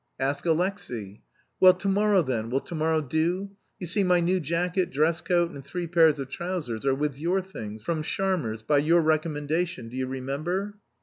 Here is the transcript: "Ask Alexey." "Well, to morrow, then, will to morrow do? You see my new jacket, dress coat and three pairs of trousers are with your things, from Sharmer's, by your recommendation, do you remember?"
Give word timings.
"Ask 0.19 0.47
Alexey." 0.47 1.21
"Well, 1.59 1.75
to 1.75 1.87
morrow, 1.87 2.23
then, 2.23 2.49
will 2.49 2.61
to 2.61 2.73
morrow 2.73 3.01
do? 3.01 3.51
You 3.77 3.85
see 3.85 4.03
my 4.03 4.19
new 4.19 4.39
jacket, 4.39 4.89
dress 4.89 5.21
coat 5.21 5.51
and 5.51 5.63
three 5.63 5.85
pairs 5.85 6.19
of 6.19 6.27
trousers 6.27 6.87
are 6.87 6.95
with 6.95 7.19
your 7.19 7.39
things, 7.43 7.83
from 7.83 8.01
Sharmer's, 8.01 8.63
by 8.63 8.79
your 8.79 9.01
recommendation, 9.01 9.89
do 9.89 9.95
you 9.97 10.07
remember?" 10.07 10.79